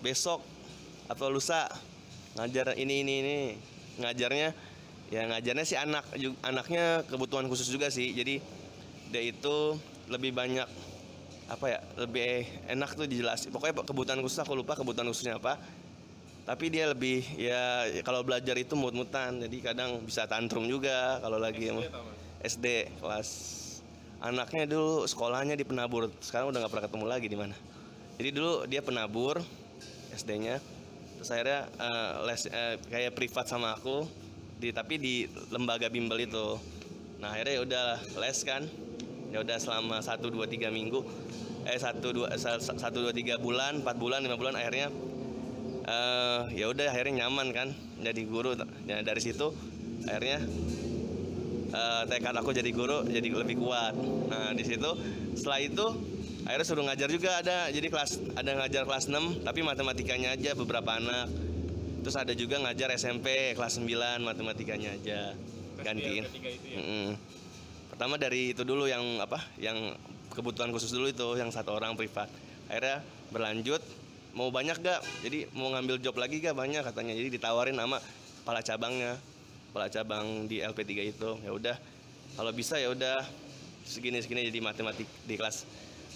Besok 0.00 0.40
atau 1.04 1.28
lusa 1.28 1.68
ngajar 2.40 2.72
ini 2.80 3.04
ini 3.04 3.14
ini. 3.20 3.38
Ngajarnya 4.00 4.56
ya 5.12 5.28
ngajarnya 5.28 5.64
si 5.68 5.76
anak 5.76 6.08
anaknya 6.40 7.04
kebutuhan 7.04 7.44
khusus 7.52 7.68
juga 7.68 7.92
sih. 7.92 8.16
Jadi 8.16 8.40
dia 9.12 9.20
itu 9.20 9.76
lebih 10.08 10.32
banyak 10.32 10.64
apa 11.52 11.66
ya 11.68 11.78
lebih 12.00 12.48
enak 12.72 12.96
tuh 12.96 13.04
dijelasin. 13.04 13.52
Pokoknya 13.52 13.84
kebutuhan 13.84 14.24
khusus 14.24 14.40
aku 14.40 14.56
lupa 14.56 14.72
kebutuhan 14.72 15.04
khususnya 15.12 15.36
apa. 15.36 15.60
Tapi 16.48 16.72
dia 16.72 16.88
lebih 16.88 17.20
ya 17.36 17.84
kalau 18.00 18.24
belajar 18.24 18.56
itu 18.56 18.72
mut-mutan. 18.72 19.44
Jadi 19.44 19.60
kadang 19.60 20.00
bisa 20.00 20.24
tantrum 20.24 20.64
juga 20.64 21.20
kalau 21.20 21.36
lagi 21.36 21.68
SD? 21.68 21.84
SD 22.40 22.66
kelas 23.04 23.59
anaknya 24.20 24.68
dulu 24.68 25.08
sekolahnya 25.08 25.56
di 25.56 25.64
penabur. 25.64 26.12
Sekarang 26.20 26.52
udah 26.52 26.60
nggak 26.64 26.72
pernah 26.72 26.86
ketemu 26.88 27.06
lagi 27.08 27.26
di 27.28 27.38
mana. 27.40 27.56
Jadi 28.20 28.28
dulu 28.36 28.52
dia 28.68 28.84
penabur 28.84 29.40
SD-nya 30.12 30.60
terus 31.16 31.28
akhirnya 31.32 31.68
eh, 31.76 32.12
les 32.28 32.42
eh, 32.48 32.74
kayak 32.88 33.12
privat 33.16 33.44
sama 33.48 33.76
aku 33.76 34.04
di 34.60 34.72
tapi 34.72 35.00
di 35.00 35.14
lembaga 35.48 35.88
bimbel 35.88 36.20
itu. 36.20 36.56
Nah 37.20 37.32
akhirnya 37.32 37.54
ya 37.56 37.62
udah 37.64 37.86
les 38.20 38.38
kan. 38.44 38.62
Ya 39.30 39.46
udah 39.46 39.56
selama 39.62 40.02
satu 40.02 40.26
dua 40.26 40.50
tiga 40.50 40.74
minggu 40.74 41.06
eh 41.68 41.78
satu 41.78 42.10
dua 42.10 42.34
sa- 42.34 42.58
sa- 42.58 42.74
satu 42.74 43.04
dua 43.04 43.12
tiga 43.14 43.38
bulan 43.38 43.84
empat 43.84 43.94
bulan 44.00 44.24
lima 44.24 44.34
bulan 44.34 44.58
akhirnya 44.58 44.90
eh 45.86 46.40
ya 46.60 46.66
udah 46.68 46.92
akhirnya 46.92 47.24
nyaman 47.24 47.54
kan. 47.56 47.68
Jadi 48.00 48.20
guru 48.26 48.56
ya, 48.84 49.00
dari 49.00 49.20
situ 49.22 49.52
akhirnya 50.08 50.40
eh, 51.70 52.02
tekad 52.06 52.34
aku 52.36 52.50
jadi 52.50 52.70
guru 52.74 53.06
jadi 53.06 53.26
lebih 53.30 53.56
kuat. 53.58 53.94
Nah 54.30 54.52
di 54.52 54.64
situ 54.66 54.90
setelah 55.38 55.60
itu 55.62 55.86
akhirnya 56.44 56.66
suruh 56.66 56.84
ngajar 56.84 57.08
juga 57.12 57.30
ada 57.38 57.70
jadi 57.70 57.86
kelas 57.86 58.34
ada 58.34 58.50
ngajar 58.58 58.82
kelas 58.88 59.06
6 59.06 59.46
tapi 59.46 59.60
matematikanya 59.62 60.34
aja 60.34 60.52
beberapa 60.58 60.98
anak. 60.98 61.30
Terus 62.00 62.16
ada 62.16 62.32
juga 62.32 62.56
ngajar 62.64 62.96
SMP 62.96 63.52
kelas 63.52 63.76
9 63.78 64.24
matematikanya 64.24 64.96
aja 64.96 65.36
gantiin. 65.80 66.24
LP3 66.28 66.46
itu 66.48 66.66
ya 66.68 66.78
Mm-mm. 66.80 67.06
Pertama 67.92 68.16
dari 68.16 68.56
itu 68.56 68.62
dulu 68.64 68.88
yang 68.88 69.20
apa 69.20 69.44
yang 69.60 69.76
kebutuhan 70.32 70.72
khusus 70.72 70.94
dulu 70.94 71.10
itu 71.10 71.28
yang 71.36 71.52
satu 71.52 71.76
orang 71.76 71.98
privat. 71.98 72.30
Akhirnya 72.70 73.04
berlanjut 73.28 73.82
mau 74.32 74.48
banyak 74.48 74.78
gak? 74.80 75.00
Jadi 75.26 75.50
mau 75.58 75.74
ngambil 75.74 75.98
job 76.00 76.16
lagi 76.16 76.38
gak 76.38 76.56
banyak 76.56 76.80
katanya. 76.86 77.12
Jadi 77.12 77.28
ditawarin 77.36 77.76
sama 77.76 77.98
kepala 78.40 78.60
cabangnya, 78.64 79.12
kepala 79.70 79.86
cabang 79.86 80.50
di 80.50 80.58
LP3 80.58 80.92
itu. 81.14 81.30
Ya 81.46 81.54
udah 81.54 81.76
kalau 82.34 82.50
bisa 82.50 82.74
ya 82.74 82.90
udah 82.90 83.22
segini 83.86 84.18
segini 84.18 84.46
jadi 84.50 84.58
matematik 84.58 85.06
di 85.24 85.34
kelas 85.38 85.62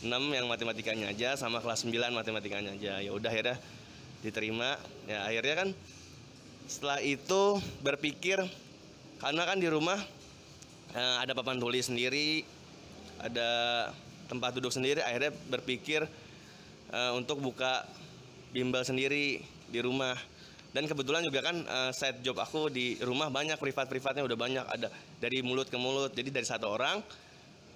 6 0.02 0.10
yang 0.10 0.50
matematikanya 0.50 1.14
aja 1.14 1.38
sama 1.38 1.62
kelas 1.62 1.86
9 1.86 1.94
matematikanya 2.10 2.74
aja. 2.74 2.98
Ya 2.98 3.10
udah 3.14 3.30
akhirnya 3.30 3.56
diterima. 4.26 4.74
Ya 5.06 5.22
akhirnya 5.22 5.54
kan 5.54 5.68
setelah 6.66 6.98
itu 6.98 7.62
berpikir 7.80 8.42
karena 9.22 9.42
kan 9.46 9.62
di 9.62 9.70
rumah 9.70 10.02
eh, 10.92 11.16
ada 11.22 11.30
papan 11.32 11.62
tulis 11.62 11.86
sendiri, 11.86 12.42
ada 13.22 13.48
tempat 14.26 14.58
duduk 14.58 14.74
sendiri. 14.74 14.98
Akhirnya 14.98 15.30
berpikir 15.46 16.02
eh, 16.90 17.12
untuk 17.14 17.38
buka 17.38 17.86
bimbel 18.50 18.82
sendiri 18.82 19.46
di 19.70 19.78
rumah. 19.78 20.18
Dan 20.74 20.90
kebetulan 20.90 21.22
juga 21.22 21.38
kan 21.38 21.62
eh, 21.62 21.92
side 21.94 22.26
job 22.26 22.34
aku 22.42 22.66
di 22.66 22.98
rumah 22.98 23.30
banyak 23.30 23.54
privat-privatnya 23.62 24.26
udah 24.26 24.34
banyak. 24.34 24.64
Ada 24.66 24.90
dari 25.22 25.38
mulut 25.38 25.70
ke 25.70 25.78
mulut. 25.78 26.10
Jadi 26.10 26.34
dari 26.34 26.42
satu 26.42 26.66
orang 26.66 26.98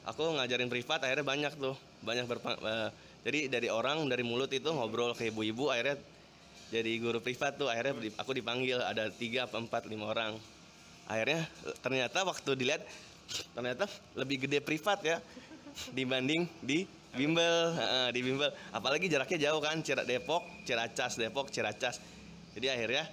aku 0.02 0.34
ngajarin 0.34 0.66
privat 0.66 1.06
akhirnya 1.06 1.22
banyak 1.22 1.52
tuh. 1.62 1.78
Banyak 2.02 2.26
berpa- 2.26 2.58
eh, 2.58 2.90
jadi 3.22 3.46
dari 3.46 3.70
orang 3.70 4.02
dari 4.10 4.26
mulut 4.26 4.50
itu 4.50 4.66
ngobrol 4.66 5.14
ke 5.14 5.30
ibu-ibu 5.30 5.70
akhirnya 5.70 5.94
jadi 6.74 6.90
guru 6.98 7.22
privat 7.22 7.54
tuh. 7.54 7.70
Akhirnya 7.70 7.94
aku 8.18 8.34
dipanggil 8.34 8.82
ada 8.82 9.06
tiga 9.14 9.46
empat 9.46 9.86
lima 9.86 10.10
orang. 10.10 10.34
Akhirnya 11.06 11.46
ternyata 11.78 12.26
waktu 12.26 12.50
dilihat 12.58 12.82
ternyata 13.54 13.86
lebih 14.18 14.42
gede 14.42 14.58
privat 14.58 14.98
ya 15.06 15.22
dibanding 15.94 16.50
di 16.66 16.82
bimbel. 17.14 17.78
Heeh, 17.78 18.06
di 18.10 18.20
bimbel. 18.26 18.50
Apalagi 18.74 19.06
jaraknya 19.06 19.38
jauh 19.46 19.62
kan 19.62 19.78
Cira 19.86 20.02
Depok 20.02 20.42
Ciracas 20.66 21.14
Depok 21.14 21.46
Ciracas 21.54 22.17
jadi 22.58 22.74
akhirnya 22.74 23.04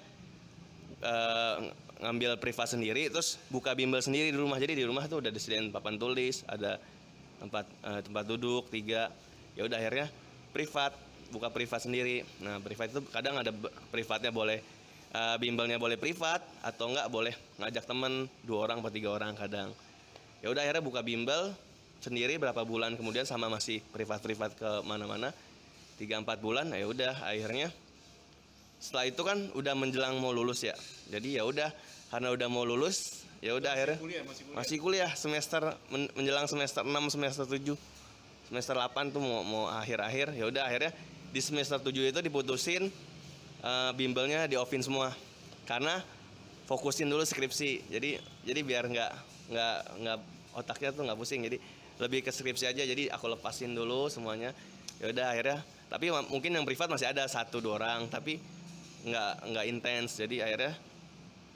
eh, 1.05 1.55
ngambil 2.01 2.41
privat 2.41 2.65
sendiri 2.65 3.07
terus 3.13 3.37
buka 3.53 3.77
bimbel 3.77 4.01
sendiri 4.01 4.33
di 4.33 4.37
rumah. 4.41 4.57
Jadi 4.57 4.73
di 4.73 4.83
rumah 4.83 5.05
tuh 5.05 5.21
udah 5.21 5.29
disediain 5.29 5.69
papan 5.69 6.01
tulis 6.01 6.41
ada 6.49 6.81
tempat 7.37 7.65
eh, 7.85 8.01
tempat 8.01 8.23
duduk 8.25 8.73
tiga. 8.73 9.13
Ya 9.53 9.69
udah 9.69 9.77
akhirnya 9.77 10.09
privat 10.49 10.97
buka 11.29 11.53
privat 11.53 11.85
sendiri. 11.85 12.25
Nah 12.41 12.57
privat 12.57 12.89
itu 12.89 13.05
kadang 13.13 13.37
ada 13.37 13.53
privatnya 13.93 14.33
boleh 14.33 14.59
eh, 15.13 15.35
bimbelnya 15.37 15.77
boleh 15.77 16.01
privat 16.01 16.41
atau 16.65 16.89
enggak 16.89 17.07
boleh 17.13 17.37
ngajak 17.61 17.85
temen 17.85 18.25
dua 18.41 18.65
orang 18.65 18.81
atau 18.81 18.89
tiga 18.89 19.13
orang 19.13 19.37
kadang. 19.37 19.69
Ya 20.41 20.49
udah 20.49 20.65
akhirnya 20.65 20.81
buka 20.81 21.05
bimbel 21.05 21.53
sendiri 22.01 22.41
berapa 22.41 22.65
bulan 22.65 22.97
kemudian 22.97 23.29
sama 23.29 23.45
masih 23.45 23.79
privat-privat 23.93 24.57
ke 24.57 24.69
mana-mana. 24.89 25.29
Tiga 25.95 26.19
empat 26.19 26.43
bulan 26.43 26.67
ya 26.75 26.89
udah 26.89 27.23
akhirnya 27.23 27.71
setelah 28.79 29.05
itu 29.07 29.21
kan 29.25 29.37
udah 29.55 29.73
menjelang 29.73 30.19
mau 30.19 30.35
lulus 30.35 30.65
ya. 30.65 30.75
Jadi 31.09 31.39
ya 31.39 31.43
udah 31.47 31.69
karena 32.11 32.29
udah 32.31 32.47
mau 32.47 32.63
lulus 32.63 33.25
ya 33.43 33.53
udah 33.53 33.77
akhirnya 33.77 33.97
kuliah 34.01 34.23
masih 34.25 34.43
kuliah. 34.45 34.55
masih 34.57 34.77
kuliah. 34.81 35.11
Semester 35.13 35.61
men- 35.89 36.11
menjelang 36.13 36.45
semester 36.49 36.81
6 36.81 37.13
semester 37.13 37.45
7 37.45 37.73
semester 38.45 38.75
8 38.77 39.09
tuh 39.09 39.21
mau 39.21 39.41
mau 39.41 39.63
akhir-akhir 39.69 40.37
ya 40.37 40.45
udah 40.45 40.69
akhirnya 40.69 40.93
di 41.33 41.41
semester 41.41 41.81
7 41.81 42.13
itu 42.13 42.19
diputusin 42.21 42.87
eh, 43.61 43.91
bimbelnya 43.97 44.45
di 44.45 44.55
offin 44.55 44.81
semua. 44.85 45.13
Karena 45.65 45.97
fokusin 46.69 47.09
dulu 47.09 47.25
skripsi. 47.25 47.89
Jadi 47.89 48.21
jadi 48.45 48.59
biar 48.61 48.85
nggak 48.85 49.11
nggak 49.49 49.77
nggak 50.01 50.17
otaknya 50.57 50.89
tuh 50.93 51.03
nggak 51.09 51.17
pusing. 51.17 51.41
Jadi 51.41 51.57
lebih 52.01 52.21
ke 52.21 52.29
skripsi 52.29 52.69
aja. 52.69 52.83
Jadi 52.85 53.09
aku 53.09 53.25
lepasin 53.29 53.73
dulu 53.73 54.09
semuanya. 54.13 54.53
Ya 55.01 55.09
udah 55.09 55.33
akhirnya 55.33 55.59
tapi 55.85 56.09
mungkin 56.09 56.49
yang 56.49 56.65
privat 56.65 56.89
masih 56.89 57.09
ada 57.09 57.25
satu 57.25 57.61
dua 57.61 57.77
orang. 57.81 58.09
Tapi 58.09 58.37
nggak 59.05 59.33
nggak 59.53 59.65
intens. 59.69 60.17
Jadi 60.17 60.41
akhirnya 60.41 60.73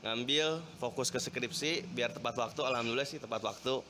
ngambil 0.05 0.61
fokus 0.79 1.09
ke 1.09 1.19
skripsi 1.19 1.89
biar 1.91 2.13
tepat 2.13 2.37
waktu. 2.37 2.61
Alhamdulillah 2.61 3.09
sih 3.09 3.17
tepat 3.17 3.41
waktu. 3.41 3.81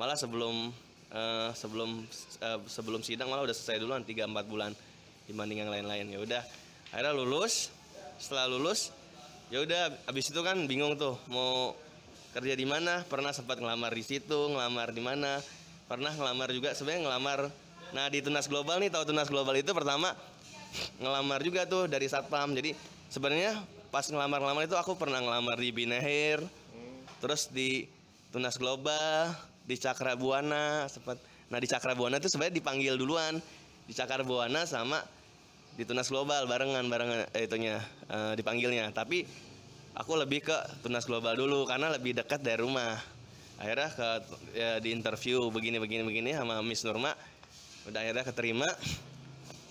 Malah 0.00 0.16
sebelum 0.16 0.72
eh, 1.12 1.50
sebelum 1.52 2.02
eh, 2.40 2.58
sebelum 2.66 3.00
sidang 3.04 3.28
malah 3.28 3.44
udah 3.44 3.54
selesai 3.54 3.78
duluan 3.84 4.02
3 4.02 4.26
4 4.26 4.32
bulan 4.48 4.72
dibanding 5.28 5.62
yang 5.62 5.70
lain-lain. 5.70 6.08
Ya 6.08 6.18
udah 6.18 6.42
akhirnya 6.90 7.12
lulus. 7.12 7.70
Setelah 8.16 8.48
lulus 8.48 8.96
ya 9.52 9.62
udah 9.62 9.92
abis 10.08 10.32
itu 10.32 10.40
kan 10.40 10.58
bingung 10.64 10.96
tuh 10.96 11.20
mau 11.28 11.76
kerja 12.32 12.56
di 12.56 12.64
mana? 12.64 13.04
Pernah 13.04 13.36
sempat 13.36 13.60
ngelamar 13.60 13.92
di 13.92 14.02
situ 14.02 14.50
ngelamar 14.50 14.90
di 14.96 15.04
mana? 15.04 15.38
Pernah 15.86 16.16
ngelamar 16.16 16.48
juga 16.50 16.72
sebenarnya 16.72 17.12
ngelamar 17.12 17.40
nah 17.94 18.10
di 18.10 18.18
tunas 18.18 18.50
global 18.50 18.82
nih 18.82 18.90
tahu 18.90 19.14
tunas 19.14 19.30
global 19.30 19.54
itu 19.54 19.70
pertama 19.70 20.10
ngelamar 21.00 21.40
juga 21.42 21.68
tuh 21.68 21.86
dari 21.90 22.06
satpam. 22.08 22.52
Jadi 22.56 22.72
sebenarnya 23.10 23.60
pas 23.90 24.06
ngelamar-ngelamar 24.06 24.68
itu 24.68 24.76
aku 24.76 24.98
pernah 24.98 25.22
ngelamar 25.22 25.56
di 25.56 25.70
Binahir 25.72 26.42
terus 27.16 27.48
di 27.48 27.88
tunas 28.28 28.60
global 28.60 29.32
di 29.64 29.74
Cakra 29.74 30.14
Buana 30.14 30.86
sempat. 30.86 31.18
Nah 31.50 31.58
di 31.58 31.68
Cakra 31.68 31.96
Buana 31.96 32.20
itu 32.20 32.30
sebenarnya 32.30 32.54
dipanggil 32.60 32.94
duluan. 32.94 33.40
Di 33.86 33.94
Cakra 33.94 34.26
Buana 34.26 34.66
sama 34.66 34.98
di 35.76 35.84
tunas 35.84 36.08
global 36.08 36.48
barengan 36.48 36.88
barengan 36.88 37.28
eh, 37.34 37.46
itunya 37.46 37.80
eh, 38.10 38.32
dipanggilnya. 38.38 38.90
Tapi 38.94 39.26
aku 39.96 40.12
lebih 40.18 40.46
ke 40.46 40.56
tunas 40.82 41.06
global 41.06 41.34
dulu 41.34 41.66
karena 41.66 41.90
lebih 41.94 42.14
dekat 42.18 42.42
dari 42.42 42.62
rumah. 42.62 42.98
Akhirnya 43.56 43.88
ke 43.88 44.08
ya, 44.52 44.70
di 44.76 44.92
interview 44.92 45.48
begini 45.48 45.80
begini 45.80 46.04
begini 46.04 46.30
sama 46.36 46.60
Miss 46.60 46.84
Nurma. 46.84 47.16
Udah 47.88 48.02
akhirnya 48.02 48.26
keterima 48.26 48.68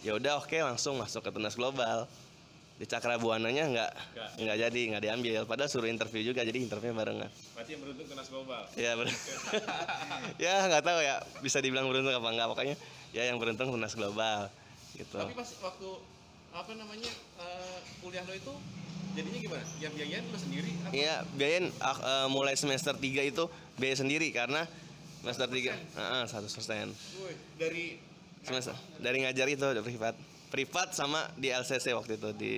ya 0.05 0.13
udah 0.13 0.38
oke 0.38 0.53
langsung 0.53 0.95
masuk 0.95 1.19
ke 1.19 1.33
tunas 1.33 1.57
global 1.57 2.05
di 2.75 2.85
Cakra 2.85 3.17
Buananya 3.17 3.65
nggak 3.65 3.91
Nggak. 4.38 4.57
jadi 4.62 4.79
nggak 4.91 5.01
diambil 5.01 5.41
padahal 5.43 5.65
suruh 5.65 5.89
interview 5.89 6.21
juga 6.21 6.43
jadi 6.43 6.59
interview 6.59 6.93
barengan 6.93 7.31
Berarti 7.55 7.71
yang 7.71 7.81
beruntung 7.81 8.05
tunas 8.05 8.27
global. 8.27 8.62
ya 8.75 8.91
ber- 8.93 9.09
ya 10.43 10.53
nggak 10.67 10.83
tahu 10.83 11.00
ya 11.00 11.15
bisa 11.39 11.57
dibilang 11.57 11.88
beruntung 11.88 12.13
apa 12.13 12.29
enggak 12.29 12.47
pokoknya 12.51 12.75
ya 13.15 13.24
yang 13.25 13.39
beruntung 13.39 13.71
tunas 13.71 13.95
global 13.95 14.51
gitu 14.93 15.17
Tapi 15.17 15.33
pas 15.33 15.50
waktu 15.57 15.89
apa 16.53 16.71
namanya 16.75 17.12
eh, 17.39 17.79
kuliah 18.00 18.24
lo 18.24 18.31
itu 18.31 18.53
jadinya 19.15 19.39
gimana? 19.41 19.63
Yang 19.79 19.93
biayain 19.95 20.24
lo 20.27 20.38
sendiri? 20.38 20.71
Apa? 20.77 20.91
Iya, 20.91 21.15
biayain 21.33 21.65
eh, 21.71 22.27
mulai 22.27 22.55
semester 22.55 22.91
3 22.93 23.01
itu 23.25 23.43
biaya 23.75 23.95
sendiri 23.95 24.27
karena 24.29 24.67
semester 25.24 25.47
3 25.47 25.71
heeh, 25.71 26.24
100%. 26.27 26.91
Woi, 27.24 27.33
dari 27.55 28.00
Semester 28.46 28.78
dari 29.02 29.25
ngajar 29.25 29.48
itu 29.50 29.66
ada 29.66 29.82
privat. 29.82 30.14
Privat 30.54 30.94
sama 30.94 31.25
di 31.36 31.50
LCC 31.50 31.92
waktu 31.98 32.22
itu 32.22 32.30
di 32.38 32.52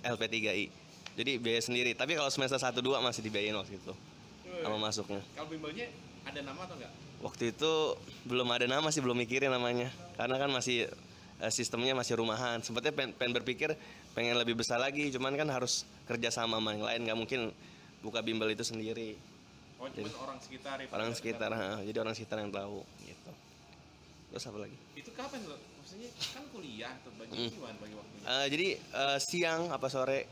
LP3I. 0.00 0.66
Jadi 1.14 1.32
biaya 1.38 1.60
sendiri. 1.62 1.92
Tapi 1.94 2.16
kalau 2.18 2.32
semester 2.32 2.58
1 2.58 2.80
2 2.80 2.98
masih 3.04 3.20
dibiayain 3.22 3.54
waktu 3.54 3.78
itu 3.78 3.92
sama 4.64 4.78
masuknya. 4.80 5.20
kalau 5.36 5.50
bimbelnya 5.50 5.86
ada 6.24 6.40
nama 6.40 6.64
atau 6.64 6.74
enggak? 6.80 6.92
Waktu 7.20 7.44
itu 7.52 7.72
belum 8.24 8.48
ada 8.48 8.64
nama 8.64 8.88
sih, 8.88 9.04
belum 9.04 9.16
mikirin 9.16 9.52
namanya. 9.52 9.92
Karena 10.16 10.40
kan 10.40 10.48
masih 10.48 10.88
eh, 11.40 11.52
sistemnya 11.52 11.92
masih 11.92 12.16
rumahan. 12.16 12.64
Sempatnya 12.64 12.96
pengen, 12.96 13.12
pengen 13.14 13.32
berpikir 13.36 13.76
pengen 14.16 14.38
lebih 14.40 14.56
besar 14.56 14.80
lagi, 14.80 15.10
cuman 15.12 15.34
kan 15.36 15.48
harus 15.50 15.84
kerja 16.08 16.30
sama 16.30 16.56
sama 16.62 16.70
yang 16.72 16.84
lain, 16.86 17.00
nggak 17.04 17.18
mungkin 17.18 17.40
buka 18.00 18.22
bimbel 18.22 18.48
itu 18.48 18.62
sendiri. 18.62 19.18
Oh, 19.74 19.90
cuma 19.90 20.08
orang 20.22 20.38
sekitar 20.40 20.76
ya. 20.80 20.86
orang 20.94 21.12
sekitar 21.12 21.50
ha, 21.52 21.82
jadi 21.82 21.98
orang 21.98 22.14
sekitar 22.14 22.40
yang 22.40 22.48
tahu 22.48 22.86
terus 24.34 24.50
apa 24.50 24.58
lagi 24.58 24.74
Itu 24.92 25.14
kapan 25.14 25.46
lo? 25.46 25.54
Maksudnya 25.78 26.10
kan 26.10 26.42
kuliah 26.50 26.90
tuh 27.06 27.14
bagi 27.14 27.38
Hmm. 27.38 27.48
gimana 27.48 27.76
bagi 27.78 27.94
waktunya? 27.94 28.24
Eh, 28.26 28.46
jadi 28.50 28.68
eh, 28.74 29.18
siang 29.20 29.70
apa 29.70 29.86
sore 29.86 30.26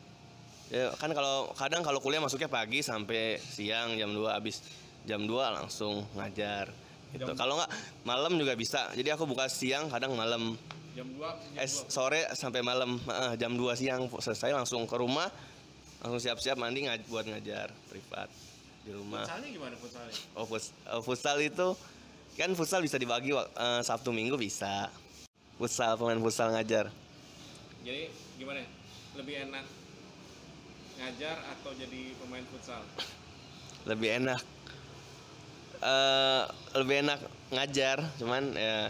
ya, 0.69 0.91
kan 0.99 1.15
kalau 1.15 1.55
kadang 1.55 1.87
kalau 1.87 2.03
kuliah 2.03 2.19
masuknya 2.19 2.51
pagi 2.51 2.83
sampai 2.83 3.39
siang 3.39 3.95
jam 3.95 4.11
2 4.11 4.27
habis 4.27 4.59
jam 5.05 5.23
2 5.23 5.31
langsung 5.55 6.03
ngajar 6.13 6.67
gitu 7.13 7.31
kalau 7.37 7.55
nggak 7.55 7.71
malam 8.03 8.35
juga 8.35 8.57
bisa 8.57 8.91
jadi 8.91 9.15
aku 9.15 9.23
buka 9.23 9.47
siang 9.47 9.87
kadang 9.87 10.17
malam 10.17 10.59
Jam 10.93 11.07
2 11.09 11.21
jam 11.21 11.55
eh 11.57 11.69
2. 11.69 11.87
sore 11.87 12.27
sampai 12.33 12.61
malam 12.61 12.99
eh, 12.99 13.35
jam 13.37 13.55
2 13.55 13.63
siang 13.79 14.11
selesai 14.11 14.51
langsung 14.51 14.83
ke 14.83 14.97
rumah 14.97 15.31
langsung 16.01 16.19
siap-siap 16.19 16.59
mandi 16.59 16.91
ngaj- 16.91 17.07
buat 17.07 17.23
ngajar 17.23 17.71
privat 17.87 18.27
di 18.83 18.91
rumah 18.91 19.23
Futsalnya 19.23 19.49
gimana 19.53 19.75
futsalnya? 19.79 20.15
Oh, 20.35 20.47
oh, 20.91 21.01
futsal 21.05 21.39
itu 21.39 21.69
kan 22.37 22.51
futsal 22.57 22.81
bisa 22.81 22.97
dibagi 22.97 23.37
eh, 23.37 23.81
Sabtu 23.85 24.11
Minggu 24.11 24.41
bisa. 24.41 24.89
Futsal 25.61 25.95
pemain 26.01 26.19
futsal 26.19 26.51
ngajar. 26.51 26.89
Jadi 27.85 28.09
gimana? 28.41 28.65
Lebih 29.15 29.47
enak 29.49 29.65
ngajar 30.99 31.37
atau 31.59 31.71
jadi 31.77 32.17
pemain 32.19 32.45
futsal? 32.49 32.83
Lebih 33.87 34.23
enak 34.23 34.43
eh 35.83 36.45
lebih 36.79 37.03
enak 37.03 37.19
ngajar, 37.51 37.99
cuman 38.23 38.55
ya 38.55 38.87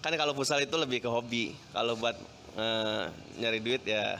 kan 0.00 0.16
kalau 0.16 0.32
futsal 0.32 0.56
itu 0.60 0.72
lebih 0.80 1.04
ke 1.04 1.08
hobi. 1.08 1.52
Kalau 1.72 1.94
buat 1.94 2.16
eh, 2.56 3.04
nyari 3.38 3.60
duit 3.60 3.84
ya 3.84 4.18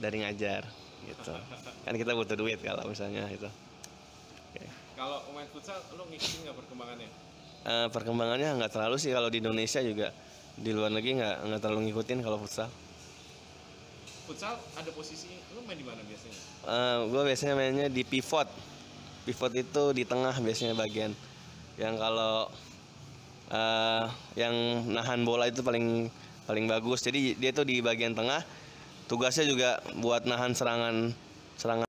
dari 0.00 0.24
ngajar 0.24 0.64
gitu. 1.04 1.32
Kan 1.84 1.96
kita 1.96 2.12
butuh 2.12 2.36
duit 2.36 2.60
kalau 2.60 2.84
misalnya 2.84 3.24
itu. 3.32 3.48
Oke. 4.52 4.64
Kalau 4.96 5.24
pemain 5.28 5.48
futsal 5.48 5.80
lo 5.96 6.04
ngikutin 6.08 6.38
nggak 6.44 6.56
perkembangannya? 6.60 7.08
Eh, 7.60 7.88
perkembangannya 7.92 8.56
nggak 8.56 8.72
terlalu 8.72 8.96
sih 8.96 9.12
kalau 9.12 9.28
di 9.28 9.44
Indonesia 9.44 9.84
juga 9.84 10.08
di 10.56 10.72
luar 10.72 10.88
negeri 10.88 11.20
nggak 11.20 11.36
nggak 11.44 11.60
terlalu 11.60 11.80
ngikutin 11.92 12.18
kalau 12.24 12.40
futsal. 12.40 12.72
Futsal 14.24 14.56
ada 14.56 14.90
posisi 14.96 15.28
lo 15.52 15.60
main 15.68 15.76
di 15.76 15.84
mana 15.84 16.00
biasanya? 16.00 16.40
gue 17.04 17.22
biasanya 17.24 17.54
mainnya 17.60 17.86
di 17.92 18.00
pivot. 18.00 18.48
Pivot 19.28 19.52
itu 19.52 19.84
di 19.92 20.08
tengah 20.08 20.32
biasanya 20.40 20.72
bagian. 20.72 21.12
Yang 21.76 21.94
kalau 22.00 22.48
eh, 23.52 24.04
yang 24.40 24.54
nahan 24.88 25.20
bola 25.28 25.44
itu 25.44 25.60
paling 25.60 26.08
paling 26.48 26.64
bagus. 26.64 27.04
Jadi 27.04 27.36
dia 27.36 27.52
tuh 27.52 27.68
di 27.68 27.84
bagian 27.84 28.16
tengah. 28.16 28.40
Tugasnya 29.04 29.44
juga 29.44 29.84
buat 30.00 30.24
nahan 30.24 30.56
serangan 30.56 31.12
serangan 31.60 31.84